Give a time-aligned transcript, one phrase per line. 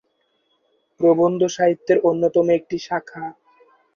[0.99, 3.23] প্রবন্ধ সাহিত্যের অন্যতম একটি শাখা।